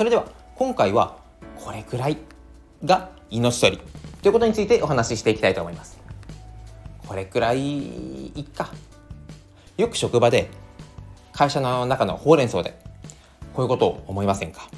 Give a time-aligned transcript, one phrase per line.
[0.00, 0.24] それでは
[0.54, 1.18] 今回は
[1.62, 2.16] これくらい
[2.82, 3.82] が命取り。
[4.22, 6.00] ということについてお話ししていきたいと思います。
[7.06, 8.70] これくらいいっか。
[9.76, 10.48] よく職場で
[11.34, 12.78] 会社の中のほうれん草で
[13.52, 14.70] こういうことを思いませんか？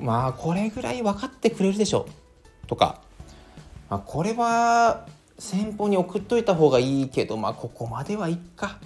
[0.00, 2.08] まあこれぐらい分かってくれるでしょ
[2.64, 2.66] う。
[2.66, 3.00] とか、
[3.88, 5.06] まあ、これは
[5.38, 8.80] 先方に送っといた方がいいけどまあここまではいっか。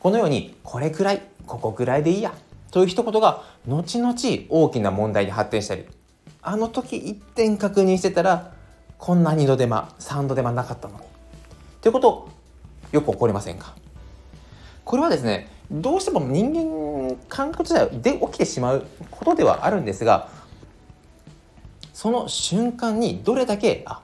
[0.00, 2.34] このようにこれくらいここくらいでいいや。
[2.74, 4.14] という一言が後々
[4.48, 5.84] 大きな問題に発展したり
[6.42, 8.52] あの時一点確認してたら
[8.98, 11.00] こんな2度手間3度手間なかったのに。
[11.80, 12.28] ということ
[12.90, 13.76] よく起こりませんか？
[14.84, 20.28] これはですねどうしても人間感覚自体で起きてしまうことではあるんですが
[21.92, 24.02] その瞬間にどれだけあ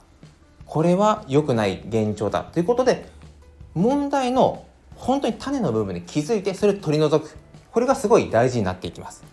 [0.65, 3.09] これは良くない現状だということで
[3.75, 7.37] 問題の本当に種の部分に気づいてそれを取り除く。
[7.73, 9.25] これがすごい大事になっていきます。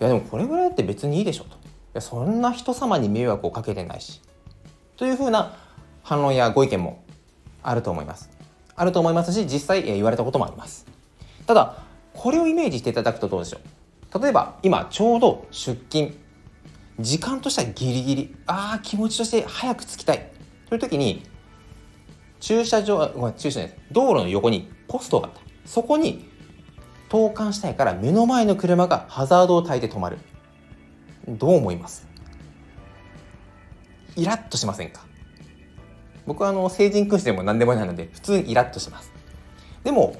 [0.00, 1.50] いやでもこれぐらいって別にいいでしょと。
[1.50, 1.58] い
[1.94, 4.20] やそんな人様に迷惑をかけてないし。
[4.96, 5.56] というふうな
[6.02, 7.04] 反論やご意見も
[7.62, 8.30] あると思います。
[8.74, 10.86] あると思いますし実際言われたこともあります。
[11.46, 11.82] ただ
[12.14, 14.20] これをイメージしていただくとどうでしょう。
[14.20, 16.14] 例えば今ちょうど出勤。
[16.98, 18.36] 時間としてはギリギリ。
[18.46, 20.30] ああ気持ちとして早く着きたい。
[20.68, 21.22] という時に
[22.40, 25.40] 駐車場ごめん駐車場道路の横にポストがあった。
[25.66, 26.28] そこに
[27.16, 30.18] 投函したいから目の前の車がハザードを焚いて止まる。
[31.26, 32.06] どう思います？
[34.16, 35.06] イラッとしませんか？
[36.26, 39.10] 僕はあの成人君子でも何でもないので普通にイラッとします。
[39.82, 40.14] でも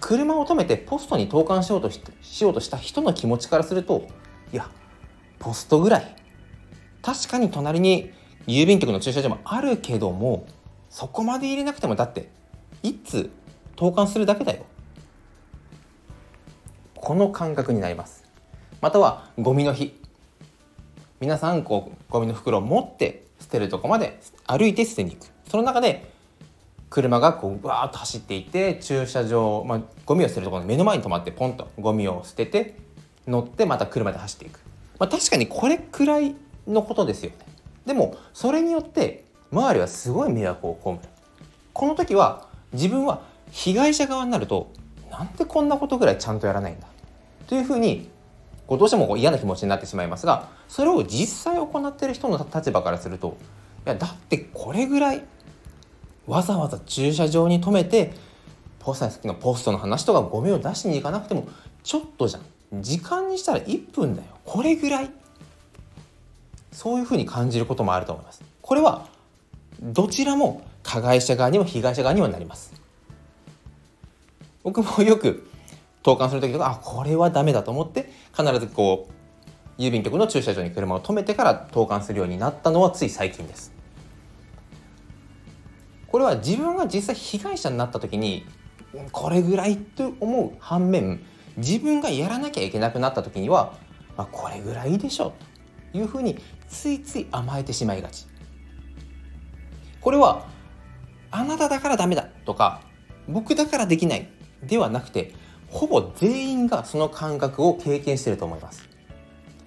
[0.00, 4.06] 車を止めてポストに投函しようとししようとした人の気持ちからすると
[4.50, 4.70] いや
[5.38, 6.16] ポストぐらい。
[7.02, 8.10] 確かに隣に
[8.46, 10.46] 郵便局の駐車場もあるけども
[10.88, 12.30] そこまで入れなくてもだって
[12.82, 13.28] いつ
[13.76, 14.64] 投函するだけだよ。
[17.08, 18.22] この感覚になります。
[18.82, 19.98] またはゴミの日。
[21.20, 25.30] 皆さんこうゴミの袋を持って捨てるとこまで歩いて捨てに行く。
[25.48, 26.10] その中で
[26.90, 32.76] 車がこうわーっと走っていて駐車場、まあ、ゴミを捨てるところの目の前に止まってポンとゴミを捨てて
[33.26, 34.60] 乗ってまた車で走っていく、
[34.98, 36.34] まあ、確かにこれくらい
[36.66, 37.36] のことですよね。
[37.86, 41.10] でもそれによって周りはすごい迷惑を被る。
[41.72, 44.70] この時は自分は被害者側になると
[45.10, 46.86] なんでこんなことぐらいちゃんとやらないんだ。
[47.48, 48.08] というふうに
[48.68, 53.36] こうどうしてもこう嫌な気持ちになってしまいますがそれを実際行っている人の立場からすると
[53.86, 55.24] いやだってこれぐらい
[56.26, 58.12] わざわざ駐車場に止めて
[58.78, 61.48] ポストのポストの話とかゴミを出しに行かなくても
[61.82, 62.82] ちょっとじゃん。
[62.82, 64.28] 時間にしたら1分だよ。
[64.44, 65.10] これぐらい。
[66.72, 68.42] そういうふうに感じることもあると思います。
[68.60, 69.08] これは
[69.82, 72.72] どちらも加害者側にも被害者側にもなります。
[74.62, 75.48] 僕もよく
[76.08, 79.10] 投函する時とかあこれはダメだと思って必ずこ
[79.76, 83.74] う郵便局の駐車場に車を止めてから投函するようになったのはつい最近です。
[86.06, 88.46] これは自分が実際被害者になった時に
[89.12, 91.20] これぐらいと思う反面
[91.58, 93.74] 自分がやらなきゃいけなくなった時には、
[94.16, 95.34] まあ、これぐらいでしょ
[95.92, 96.38] というふうに
[96.70, 98.26] ついつい甘えてしまいがち。
[100.00, 100.46] これは
[101.30, 102.80] あなただからダメだとか
[103.28, 104.30] 僕だからできない
[104.62, 105.34] ではなくて
[105.70, 108.88] ほぼ全員がその感覚を経験していると思います。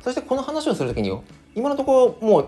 [0.02, 1.16] そしてこの話をする時に
[1.56, 2.48] 今のところもう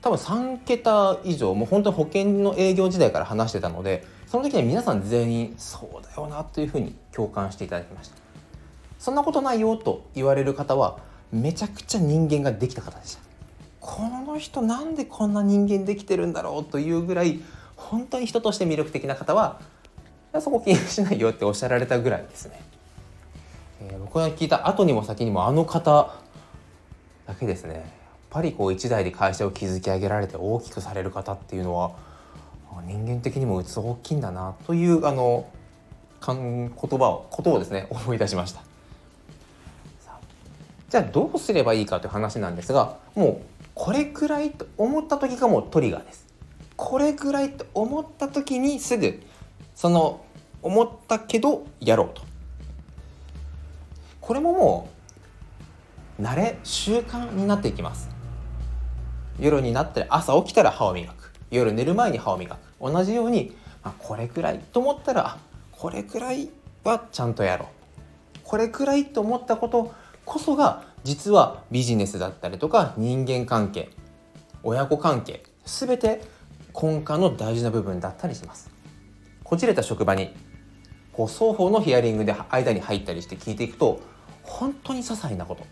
[0.00, 8.16] 多分3桁以上もう本当に保険の営業時代から話してたのでその時に皆さん全員そうだよなというふうに共感していただきました。
[8.98, 10.98] そんなことないよと言われる方は
[11.32, 13.20] めちゃくちゃ人間ができた方でした。
[13.80, 17.40] この人なんでこんな人間できてるんだろうというぐらい
[17.76, 19.60] 本当に人として魅力的な方は
[20.40, 22.60] そこ気にしないよっておっしゃられたぐらいですね、
[23.82, 26.14] えー、僕が聞いた後にも先にもあの方
[27.26, 27.74] だけですね。
[27.74, 27.84] やっ
[28.30, 31.92] ぱりこう一代で会社を築き上げられて大きくされる方っていうのは
[32.86, 35.46] 人間的にも器大きいんだなというあの
[36.26, 38.62] 言葉をことをですね思い出しました。
[40.90, 43.42] じゃあどうすればいいかという話なんですがもう
[43.74, 46.26] これくらいと思った時がもうトリガーです。
[46.76, 49.22] これくらいと思った時にすぐ
[49.74, 50.20] その
[50.66, 52.22] 思ったけどやろうと。
[54.20, 54.88] これもも
[56.18, 58.10] う慣れ習慣になっていきます。
[59.38, 61.32] 夜になったら朝起きたら歯を磨く。
[61.50, 62.58] 夜寝る前に歯を磨く。
[62.80, 65.38] 同じように、まあ、これくらいと思ったら
[65.70, 66.50] これくらい
[66.82, 67.68] はちゃんとやろう。
[68.42, 73.90] これくらいと思ったことこそが実はビジネスだったりとか人間関係
[74.64, 76.22] 親子関係全て
[76.74, 78.68] 根幹の大事な部分だったりします。
[79.44, 80.34] こじれた職場に
[81.16, 84.00] こう双方のヒアリングで間に入ったりして聞いていくと
[84.42, 85.64] 本当に些細なこと。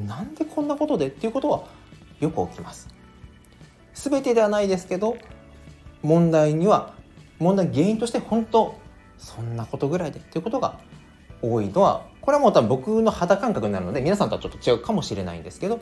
[0.00, 1.64] なんでこんなことでっていうことは
[2.20, 2.88] よく起きます。
[3.94, 5.16] 全てではないですけど
[6.02, 6.94] 問題には
[7.38, 8.78] 問題原因として本当
[9.18, 10.78] そんなことぐらいでっていうことが
[11.42, 15.80] 多いのはこれはもう多分僕の肌感覚になるので皆さんとはちょっと違うかもしれないんですけど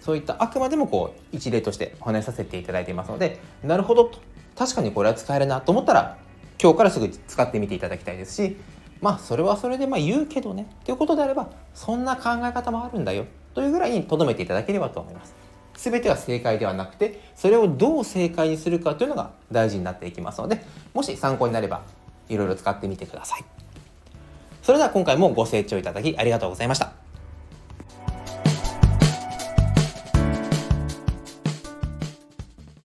[0.00, 4.18] そういったあくまでもこう一例としてお話しさせていただいていますのでなるほどと。
[4.56, 6.18] 確かにこれは使えるなと思ったら
[6.60, 8.56] 今日からすぐ使ってみていただきたいですし
[9.00, 15.34] まあそれはそれでまあ言うけどねということであればそんな考え方もあるんだよというぐらいに留めていただければと思います。
[15.74, 21.82] 全ては正解ではなくてそれをどう正解にするかというのが大事になっていきますのでもし参考になれば
[22.28, 23.44] いろいろ使ってみてください。
[24.62, 27.03] それでは今回もご清聴いただきありがとうございました。